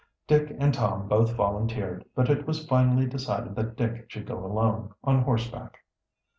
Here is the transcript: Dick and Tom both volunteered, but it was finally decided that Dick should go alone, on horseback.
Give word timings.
Dick 0.25 0.51
and 0.57 0.73
Tom 0.73 1.07
both 1.07 1.35
volunteered, 1.35 2.05
but 2.15 2.27
it 2.27 2.47
was 2.47 2.65
finally 2.65 3.05
decided 3.05 3.53
that 3.55 3.77
Dick 3.77 4.05
should 4.09 4.25
go 4.25 4.43
alone, 4.43 4.95
on 5.03 5.21
horseback. 5.21 5.77